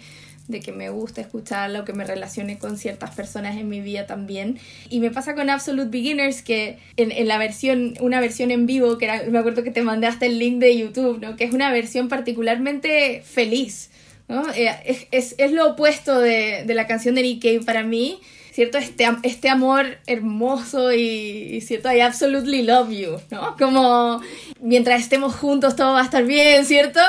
[0.47, 4.59] de que me gusta escucharlo, que me relacione con ciertas personas en mi vida también.
[4.91, 8.99] Y me pasa con Absolute Beginners que en, en la versión, una versión en vivo,
[8.99, 11.35] que era, me acuerdo que te mandé hasta el link de YouTube, ¿no?
[11.35, 13.89] Que es una versión particularmente feliz.
[14.27, 14.51] ¿No?
[14.53, 18.19] Eh, es, es, es lo opuesto de, de la canción de Nick para mí,
[18.55, 18.77] ¿cierto?
[18.77, 21.91] Este, este amor hermoso y, y, ¿cierto?
[21.91, 23.57] I absolutely love you, ¿no?
[23.57, 24.21] Como
[24.61, 27.01] mientras estemos juntos todo va a estar bien, ¿cierto?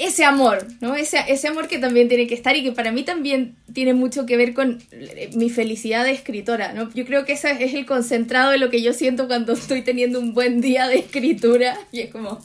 [0.00, 0.94] Ese amor, ¿no?
[0.94, 4.24] Ese, ese amor que también tiene que estar y que para mí también tiene mucho
[4.24, 6.90] que ver con eh, mi felicidad de escritora, ¿no?
[6.94, 10.18] Yo creo que ese es el concentrado de lo que yo siento cuando estoy teniendo
[10.18, 12.40] un buen día de escritura y es como,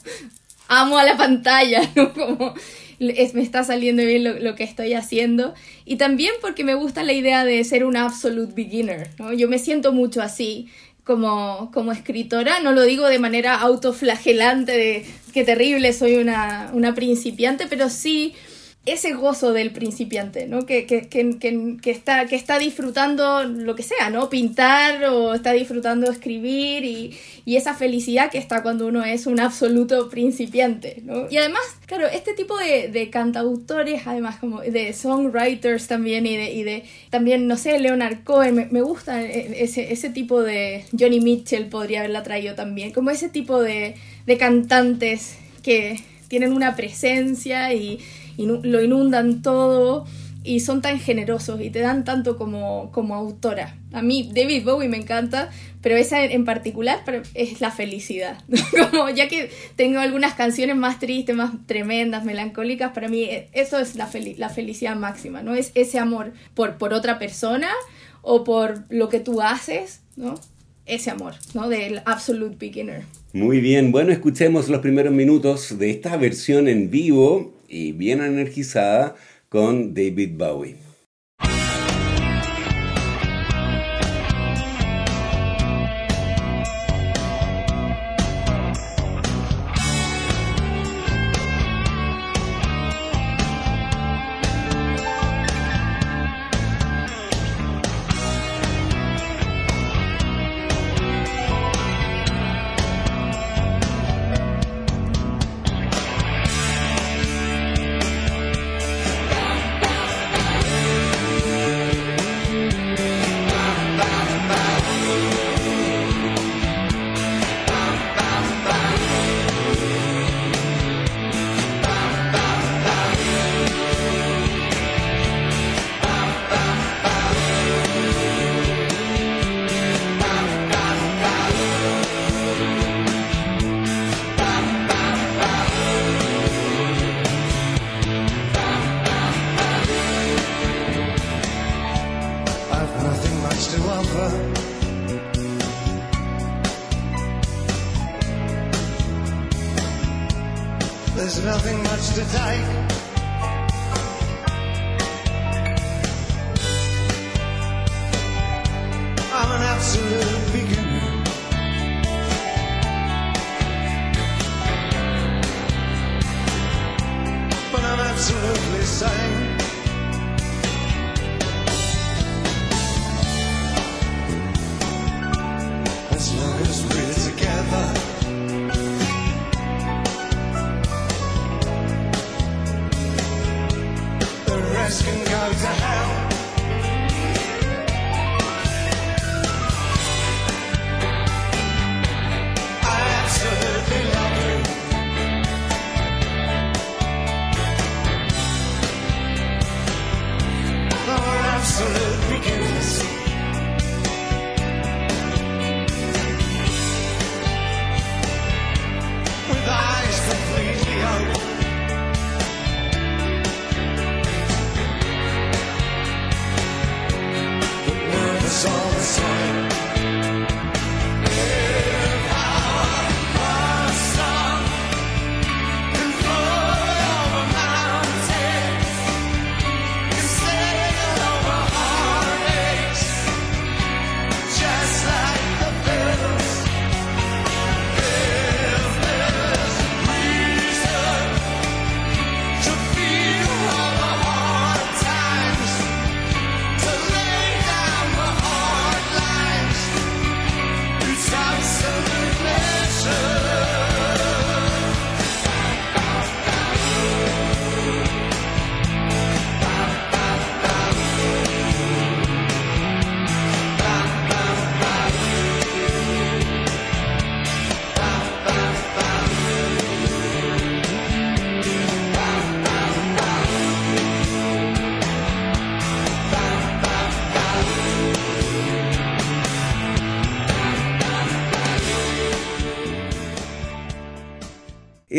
[0.68, 2.12] amo a la pantalla, ¿no?
[2.12, 2.54] Como
[3.00, 5.54] es- me está saliendo bien lo, que estoy haciendo.
[5.84, 9.32] Y también porque me gusta la idea de ser una absolute beginner, ¿no?
[9.32, 10.68] Yo me siento mucho así
[11.04, 16.94] como, como escritora, no lo digo de manera autoflagelante de qué terrible, soy una, una
[16.94, 18.34] principiante, pero sí
[18.86, 20.64] ese gozo del principiante, ¿no?
[20.64, 21.38] Que, que, que,
[21.82, 24.30] que, está, que está disfrutando lo que sea, ¿no?
[24.30, 27.14] Pintar o está disfrutando escribir y,
[27.44, 31.26] y esa felicidad que está cuando uno es un absoluto principiante, ¿no?
[31.30, 36.50] Y además, claro, este tipo de, de cantautores, además como de songwriters también y de,
[36.50, 40.84] y de también, no sé, Leonard Cohen, me, me gusta ese, ese tipo de...
[40.98, 46.76] Johnny Mitchell podría haberla traído también, como ese tipo de, de cantantes que tienen una
[46.76, 47.98] presencia y,
[48.40, 50.06] y nu- lo inundan todo
[50.42, 53.76] y son tan generosos y te dan tanto como, como autora.
[53.92, 55.50] A mí David Bowie me encanta,
[55.82, 57.00] pero esa en, particular
[57.34, 58.38] es la felicidad.
[58.90, 63.78] como ya que tengo algunas canciones más tristes, más tremendas, melancólicas, para mí eh, eso
[63.78, 65.54] es la, fel- la felicidad máxima, ¿no?
[65.54, 67.68] Es ese amor por, por otra persona
[68.22, 70.34] o por lo que tú haces, ¿no?
[70.86, 71.68] Ese amor, ¿no?
[71.68, 73.02] Del absolute beginner.
[73.34, 79.14] Muy bien, bueno, escuchemos los primeros minutos de esta versión en vivo y bien energizada
[79.48, 80.89] con David Bowie.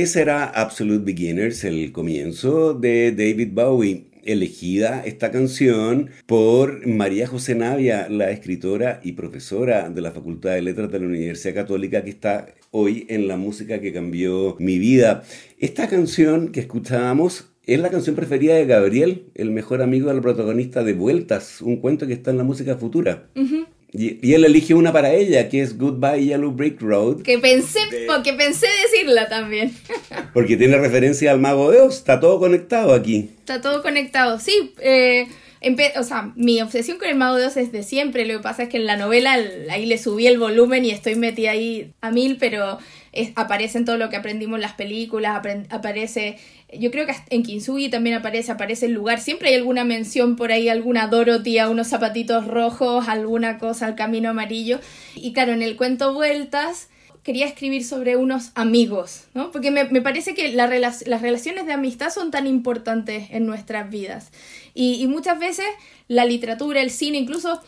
[0.02, 4.06] Ese Absolute Beginners, el comienzo de David Bowie.
[4.24, 10.64] Elegida esta canción por María José Navia, la escritora y profesora de la Facultad de
[10.64, 15.22] Letras de la Universidad Católica, que está hoy en la música que cambió mi vida.
[15.60, 20.84] Esta canción que escuchábamos es la canción preferida de Gabriel, el mejor amigo del protagonista
[20.84, 23.30] de Vueltas, un cuento que está en la música futura.
[23.94, 27.80] Y, y él elige una para ella, que es Goodbye Yellow Brick Road, Que pensé,
[28.08, 29.76] porque pensé decirla también.
[30.34, 31.98] porque tiene referencia al mago de Oz.
[31.98, 33.32] Está todo conectado aquí.
[33.40, 34.40] Está todo conectado.
[34.40, 35.28] Sí, eh,
[35.98, 38.26] o sea, mi obsesión con el Mago de Oz es de siempre.
[38.26, 39.38] Lo que pasa es que en la novela
[39.70, 42.80] ahí le subí el volumen y estoy metida ahí a mil, pero
[43.36, 46.38] aparece en todo lo que aprendimos en las películas, aparece...
[46.74, 49.20] Yo creo que en Kintsugi también aparece, aparece el lugar.
[49.20, 54.30] Siempre hay alguna mención por ahí, alguna Dorothy, unos zapatitos rojos, alguna cosa al camino
[54.30, 54.80] amarillo.
[55.16, 56.88] Y claro, en el cuento Vueltas
[57.24, 59.52] quería escribir sobre unos amigos, ¿no?
[59.52, 64.32] Porque me, me parece que las relaciones de amistad son tan importantes en nuestras vidas.
[64.74, 65.66] Y, y muchas veces
[66.12, 67.62] la literatura, el cine, incluso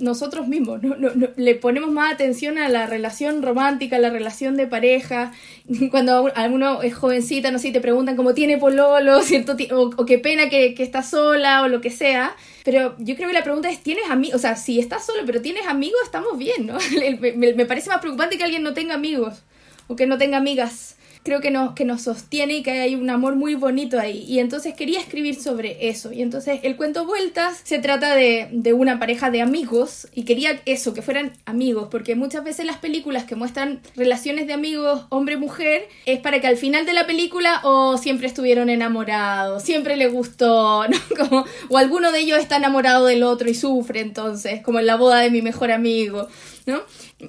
[0.00, 0.96] nosotros mismos, ¿no?
[0.96, 5.32] No- no- le ponemos más atención a la relación romántica, a la relación de pareja.
[5.90, 9.56] Cuando alguno es jovencita, no sé, te preguntan cómo tiene pololo, ¿cierto?
[9.72, 12.34] O, o qué pena que, que está sola o lo que sea.
[12.64, 14.36] Pero yo creo que la pregunta es, ¿tienes amigos?
[14.36, 16.76] O sea, si estás solo pero tienes amigos, estamos bien, ¿no?
[17.56, 19.42] me parece más preocupante que alguien no tenga amigos
[19.88, 20.96] o que no tenga amigas.
[21.28, 24.24] Creo que nos, que nos sostiene y que hay un amor muy bonito ahí.
[24.26, 26.10] Y entonces quería escribir sobre eso.
[26.10, 30.08] Y entonces el cuento Vueltas se trata de, de una pareja de amigos.
[30.14, 31.88] Y quería eso, que fueran amigos.
[31.90, 36.56] Porque muchas veces las películas que muestran relaciones de amigos hombre-mujer es para que al
[36.56, 40.98] final de la película o siempre estuvieron enamorados, siempre le gustó, ¿no?
[41.14, 44.96] Como, o alguno de ellos está enamorado del otro y sufre entonces, como en la
[44.96, 46.28] boda de mi mejor amigo,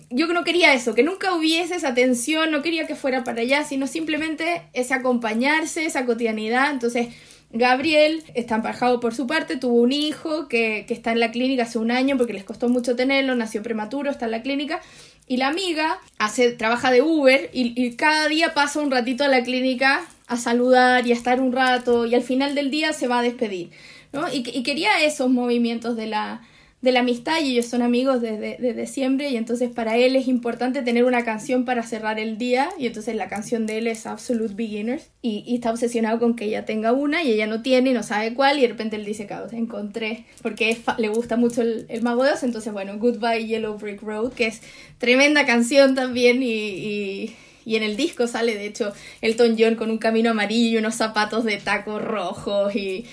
[0.10, 3.64] Yo no quería eso, que nunca hubiese esa tensión, no quería que fuera para allá,
[3.64, 6.72] sino simplemente ese acompañarse, esa cotidianidad.
[6.72, 7.08] Entonces,
[7.52, 11.80] Gabriel está emparejado por su parte, tuvo un hijo que, está en la clínica hace
[11.80, 14.82] un año porque les costó mucho tenerlo, nació prematuro, está en la clínica.
[15.28, 19.44] Y la amiga hace, trabaja de Uber y, cada día pasa un ratito a la
[19.44, 23.20] clínica a saludar y a estar un rato y al final del día se va
[23.20, 23.72] a despedir.
[24.12, 24.26] ¿no?
[24.32, 26.42] Y quería esos movimientos de la,
[26.82, 30.28] de la amistad y ellos son amigos desde, desde siempre y entonces para él es
[30.30, 34.06] importante tener una canción para cerrar el día y entonces la canción de él es
[34.06, 37.94] Absolute Beginners y, está obsesionado con que ella tenga una y ella no tiene y
[37.94, 42.02] no sabe cuál y de repente él dice, te encontré porque le gusta mucho el,
[42.02, 44.62] Mago de Oz, entonces bueno, Goodbye Yellow Brick Road que es
[44.98, 46.48] tremenda canción también y...
[46.48, 50.78] y y en el disco sale, de hecho, Elton John con un camino amarillo y
[50.78, 53.06] unos zapatos de taco rojos y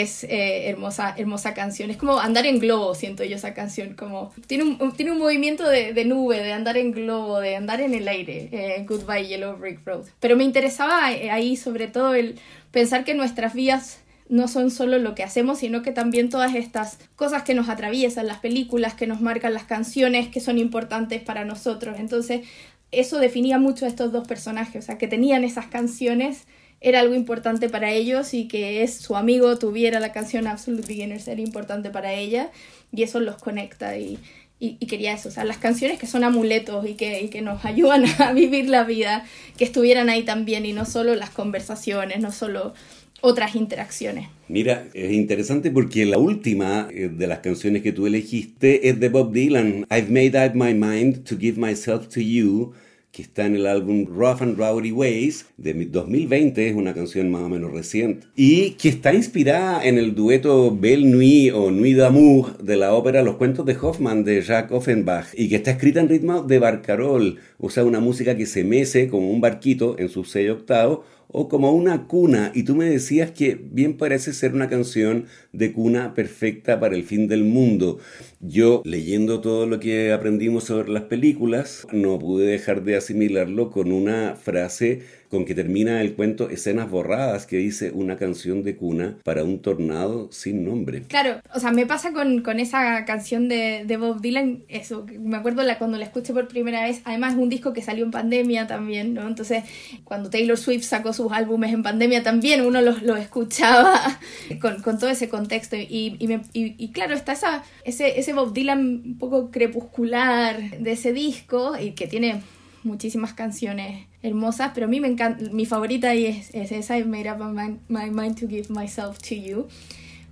[0.00, 1.90] es eh, hermosa, hermosa canción.
[1.90, 3.94] Es como andar en globo, siento yo esa canción.
[3.94, 7.80] Como tiene un, tiene un movimiento de, de nube, de andar en globo, de andar
[7.80, 8.48] en el aire.
[8.52, 10.06] eh, Goodbye Yellow Brick Road.
[10.18, 12.38] Pero me interesaba eh, ahí sobre todo el
[12.70, 16.98] pensar que nuestras vidas no son solo lo que hacemos, sino que también todas estas
[17.16, 21.44] cosas que nos atraviesan, las películas que nos marcan, las canciones que son importantes para
[21.44, 21.96] nosotros.
[21.98, 22.46] Entonces,
[22.92, 26.46] eso definía mucho a estos dos personajes, o sea, que tenían esas canciones,
[26.82, 31.28] era algo importante para ellos y que es su amigo tuviera la canción Absolute Beginners
[31.28, 32.50] era importante para ella
[32.92, 34.18] y eso los conecta y,
[34.58, 37.40] y, y quería eso, o sea, las canciones que son amuletos y que, y que
[37.40, 39.24] nos ayudan a vivir la vida,
[39.56, 42.74] que estuvieran ahí también y no solo las conversaciones, no solo
[43.22, 44.28] otras interacciones.
[44.48, 49.08] Mira, es interesante porque la última eh, de las canciones que tú elegiste es de
[49.08, 52.72] Bob Dylan, I've Made Up My Mind to Give Myself to You,
[53.12, 57.30] que está en el álbum Rough and Rowdy Ways de mi- 2020, es una canción
[57.30, 61.96] más o menos reciente, y que está inspirada en el dueto Belle Nuit o Nuit
[61.98, 66.00] d'amour de la ópera Los cuentos de Hoffman de Jacques Offenbach, y que está escrita
[66.00, 70.08] en ritmo de barcarol, o sea, una música que se mece como un barquito en
[70.08, 71.00] sus seis octavos,
[71.32, 75.72] o como una cuna, y tú me decías que bien parece ser una canción de
[75.72, 77.98] cuna perfecta para el fin del mundo.
[78.40, 83.92] Yo, leyendo todo lo que aprendimos sobre las películas, no pude dejar de asimilarlo con
[83.92, 85.02] una frase
[85.32, 89.60] con que termina el cuento Escenas Borradas, que dice una canción de cuna para un
[89.62, 91.02] tornado sin nombre.
[91.08, 95.36] Claro, o sea, me pasa con, con esa canción de, de Bob Dylan, eso, me
[95.38, 98.10] acuerdo la, cuando la escuché por primera vez, además es un disco que salió en
[98.10, 99.26] pandemia también, ¿no?
[99.26, 99.64] Entonces,
[100.04, 104.20] cuando Taylor Swift sacó sus álbumes en pandemia también uno los, los escuchaba
[104.60, 108.52] con, con todo ese contexto y, y, me- y claro, está esa, ese, ese Bob
[108.52, 112.42] Dylan un poco crepuscular de ese disco y que tiene
[112.84, 117.04] muchísimas canciones hermosas, pero a mí me encanta, mi favorita ahí es, es esa, I
[117.04, 119.68] made up my my mind to give myself to you.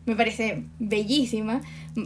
[0.07, 1.61] Me parece bellísima,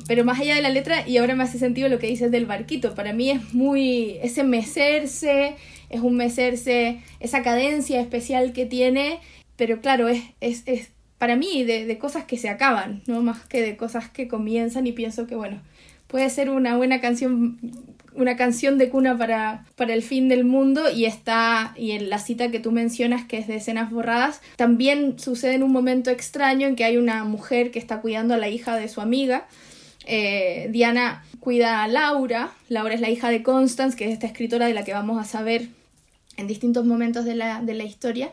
[0.09, 2.45] pero más allá de la letra, y ahora me hace sentido lo que dices del
[2.45, 5.55] barquito, para mí es muy, ese mecerse,
[5.90, 9.20] es un mecerse, esa cadencia especial que tiene,
[9.57, 13.22] pero claro, es, es, es para mí de, de cosas que se acaban, ¿no?
[13.22, 15.62] Más que de cosas que comienzan y pienso que, bueno,
[16.09, 17.59] puede ser una buena canción
[18.15, 22.19] una canción de cuna para, para el fin del mundo y está, y en la
[22.19, 26.67] cita que tú mencionas que es de escenas borradas, también sucede en un momento extraño
[26.67, 29.47] en que hay una mujer que está cuidando a la hija de su amiga.
[30.07, 34.67] Eh, Diana cuida a Laura, Laura es la hija de Constance, que es esta escritora
[34.67, 35.69] de la que vamos a saber
[36.37, 38.31] en distintos momentos de la, de la historia.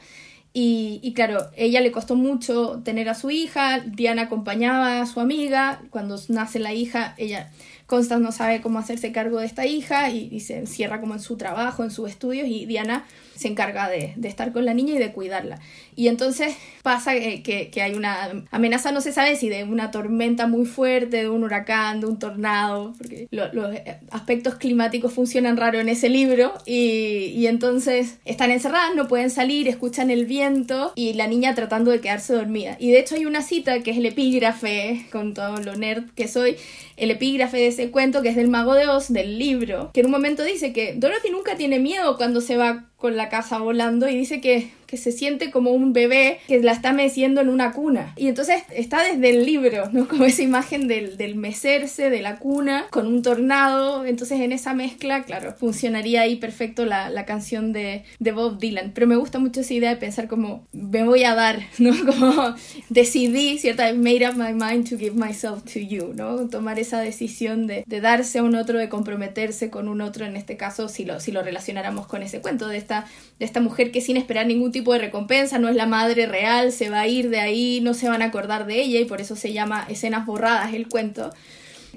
[0.54, 5.22] Y, y, claro, ella le costó mucho tener a su hija, Diana acompañaba a su
[5.22, 7.50] amiga, cuando nace la hija, ella
[7.92, 11.36] Constance no sabe cómo hacerse cargo de esta hija y, se encierra como en su
[11.36, 15.12] trabajo, en sus estudios y Diana se encarga de estar con la niña y de
[15.12, 15.60] cuidarla.
[15.96, 19.92] Y entonces pasa que, que, que, hay una amenaza, no se sabe si de una
[19.92, 23.76] tormenta muy fuerte, de un huracán, de un tornado, porque lo, los
[24.10, 29.68] aspectos climáticos funcionan raro en ese libro y, y entonces están encerradas, no pueden salir,
[29.68, 32.78] escuchan el viento y la niña tratando de quedarse dormida.
[32.80, 36.28] Y de hecho hay una cita que es el epígrafe, con todo lo nerd que
[36.28, 36.56] soy,
[36.98, 40.08] el epígrafe de ese cuento que es del Mago de Oz, del libro, que en
[40.08, 44.08] un momento dice que Dorothy nunca tiene miedo cuando se va con la casa volando
[44.08, 47.72] y dice que, que, se siente como un bebé que la está meciendo en una
[47.72, 48.14] cuna.
[48.18, 50.08] Y entonces está desde el libro, ¿no?
[50.12, 54.06] Como esa imagen del, del mecerse de la cuna con un tornado.
[54.06, 58.92] Entonces en esa mezcla, claro, funcionaría ahí perfecto la, la canción de, de, Bob Dylan.
[58.94, 61.92] Pero me gusta mucho esa idea de pensar como me voy a dar, ¿no?
[62.12, 62.56] Como
[62.90, 63.84] decidí, ¿cierto?
[63.84, 66.50] I made up my mind to give myself to you, ¿no?
[66.50, 70.36] Tomar esa decisión de, de darse a un otro, de comprometerse con un otro, en
[70.36, 73.06] este caso, si lo, si lo relacionáramos con ese cuento de esta,
[73.40, 76.72] de esta mujer que sin esperar ningún tipo de recompensa, no es la madre real,
[76.72, 79.22] se va a ir de ahí, no se van a acordar de ella y por
[79.22, 81.32] eso se llama escenas borradas el cuento.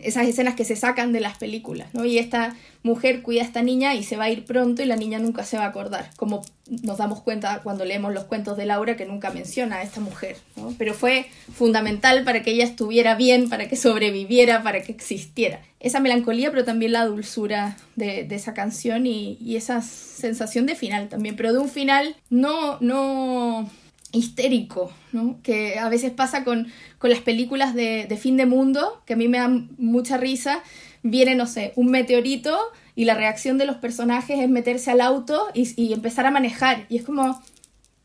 [0.03, 2.05] Esas escenas que se sacan de las películas, ¿no?
[2.05, 4.97] Y esta mujer cuida a esta niña y se va a ir pronto y la
[4.97, 6.45] niña nunca se va a acordar, como
[6.82, 10.36] nos damos cuenta cuando leemos los cuentos de Laura que nunca menciona a esta mujer,
[10.57, 10.74] ¿no?
[10.76, 15.61] Pero fue fundamental para que ella estuviera bien, para que sobreviviera, para que existiera.
[15.80, 21.09] Esa melancolía, pero también la dulzura de, esa canción y, y esa sensación de final
[21.09, 23.68] también, pero de un final no, no
[24.14, 25.38] histérico, ¿no?
[25.42, 29.28] Que a veces pasa con, con las películas de, fin de mundo, que a mí
[29.28, 30.62] me dan mucha risa.
[31.02, 32.58] Viene, no sé, un meteorito
[32.94, 36.86] y la reacción de los personajes es meterse al auto y, y empezar a manejar.
[36.88, 37.42] Y es como,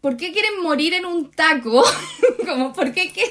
[0.01, 1.83] ¿por qué quieren morir en un taco?
[2.45, 3.23] como, ¿por qué, qué?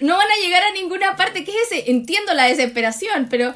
[0.00, 1.44] No van a llegar a ninguna parte.
[1.44, 1.90] ¿Qué es ese?
[1.90, 3.54] Entiendo la desesperación, pero,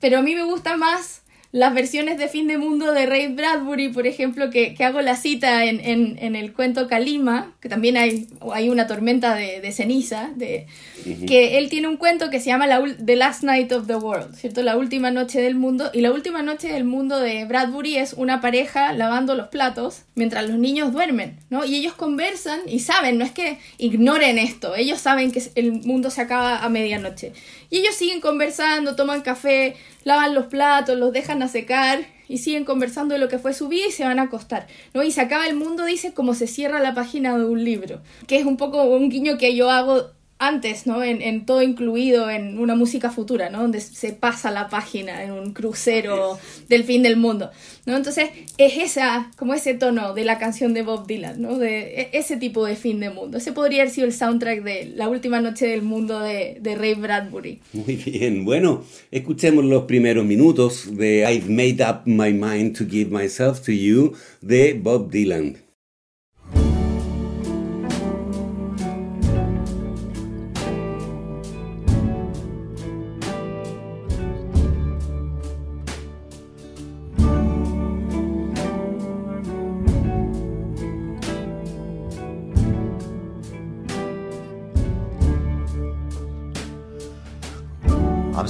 [0.00, 3.88] pero a mí me gusta más las versiones de fin de mundo de Ray Bradbury,
[3.88, 7.96] por ejemplo, que, que hago la cita en, en, en, el cuento Kalima, que también
[7.96, 10.66] hay, hay una tormenta de, de ceniza, de,
[11.06, 11.26] uh -huh.
[11.26, 14.34] que él tiene un cuento que se llama la, The Last Night of the World,
[14.34, 14.62] ¿cierto?
[14.62, 15.90] La última noche del mundo.
[15.94, 20.46] Y la última noche del mundo de Bradbury es una pareja lavando los platos mientras
[20.46, 21.64] los niños duermen, ¿no?
[21.64, 26.10] Y ellos conversan y saben, no es que ignoren esto, ellos saben que el mundo
[26.10, 27.32] se acaba a medianoche.
[27.70, 32.64] Y ellos siguen conversando, toman café, lavan los platos, los dejan a secar y siguen
[32.64, 35.02] conversando de lo que fue su vida y se van a acostar, ¿no?
[35.02, 38.38] Y se acaba el mundo, dice, como se cierra la página de un libro, que
[38.38, 41.02] es un poco un guiño que yo hago antes, ¿no?
[41.02, 43.62] En, en, todo incluido en una música futura, ¿no?
[43.62, 47.50] Donde se pasa la página en un crucero del fin del mundo,
[47.86, 47.96] ¿no?
[47.96, 51.58] Entonces es esa, como ese tono de la canción de Bob Dylan, ¿no?
[51.58, 53.38] De ese tipo de fin de mundo.
[53.38, 56.94] Ese podría haber sido el soundtrack de La última noche del mundo de, de Ray
[56.94, 57.60] Bradbury.
[57.72, 63.10] Muy bien, bueno, escuchemos los primeros minutos de I've made up my mind to give
[63.10, 65.67] myself to you de Bob Dylan.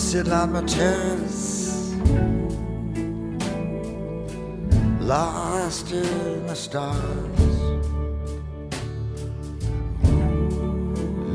[0.08, 1.92] Sitting on my terrace,
[5.00, 7.38] lost in the stars,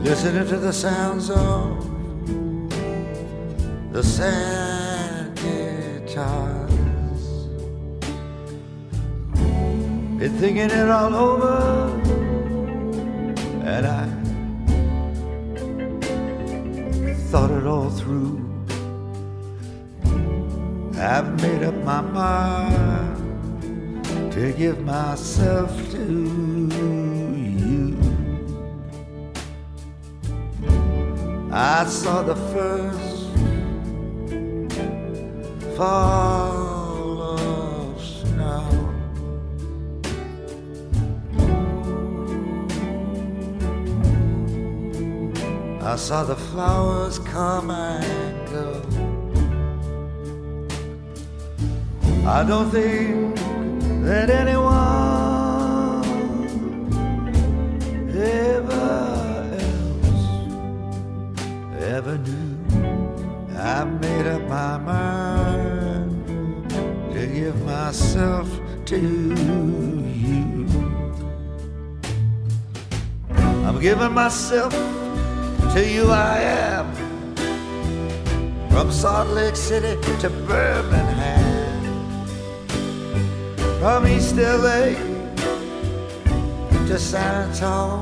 [0.03, 1.87] listening to the sounds of
[3.93, 6.65] the sad guitars.
[10.17, 11.91] Been thinking it all over,
[13.63, 14.07] and I
[17.29, 18.42] thought it all through.
[21.03, 23.13] I've made up my mind
[24.31, 26.69] to give myself to
[27.49, 27.97] you.
[31.51, 33.27] I saw the first
[35.75, 38.65] fall of snow.
[45.81, 48.42] I saw the flowers coming
[52.25, 53.35] I don't think
[54.05, 54.73] that anyone
[58.15, 60.25] ever else
[61.81, 62.43] ever knew.
[63.57, 66.69] I made up my mind
[67.13, 68.47] to give myself
[68.85, 70.65] to you.
[73.67, 74.73] I'm giving myself
[75.73, 76.85] to you, I am.
[78.69, 81.22] From Salt Lake City to Birmingham,
[83.83, 84.95] from East LA
[86.87, 88.01] to San Antonio.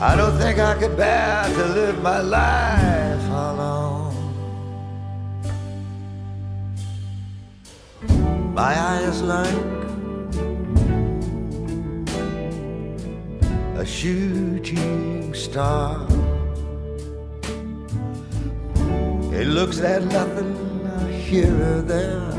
[0.00, 4.14] I don't think I could bear to live my life alone.
[8.54, 9.62] My eyes like
[13.76, 16.06] a shooting star.
[19.38, 20.56] It looks at nothing
[21.10, 22.30] here or there.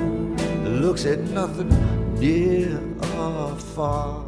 [0.65, 1.86] It looks at nothing
[2.19, 2.79] near
[3.17, 4.25] or far.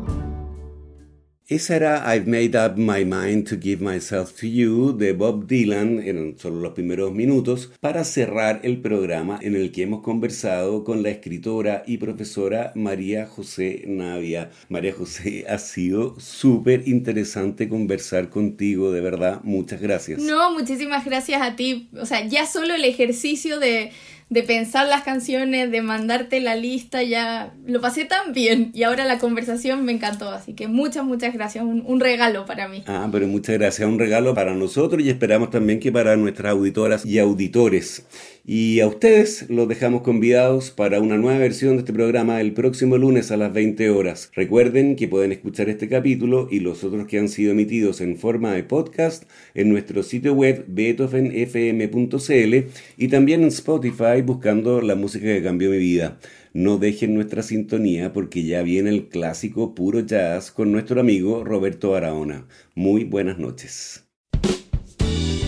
[1.47, 5.97] Esa era I've Made Up My Mind to Give Myself to You de Bob Dylan,
[5.97, 11.01] en solo los primeros minutos, para cerrar el programa en el que hemos conversado con
[11.01, 14.51] la escritora y profesora María José Navia.
[14.69, 20.21] María José, ha sido súper interesante conversar contigo, de verdad, muchas gracias.
[20.21, 21.89] No, muchísimas gracias a ti.
[21.99, 23.91] O sea, ya solo el ejercicio de,
[24.29, 29.05] de pensar las canciones, de mandarte la lista, ya lo pasé tan bien y ahora
[29.05, 32.83] la conversación me encantó, así que muchas, muchas gracias, un, un regalo para mí.
[32.85, 37.05] Ah, pero muchas gracias, un regalo para nosotros y esperamos también que para nuestras auditoras
[37.05, 38.05] y auditores.
[38.45, 42.97] Y a ustedes los dejamos convidados para una nueva versión de este programa el próximo
[42.97, 44.31] lunes a las 20 horas.
[44.33, 48.53] Recuerden que pueden escuchar este capítulo y los otros que han sido emitidos en forma
[48.53, 52.55] de podcast en nuestro sitio web beethovenfm.cl
[52.97, 56.19] y también en Spotify buscando la música que cambió mi vida.
[56.53, 61.91] No dejen nuestra sintonía porque ya viene el clásico puro jazz con nuestro amigo Roberto
[61.91, 62.47] Barahona.
[62.73, 64.08] Muy buenas noches.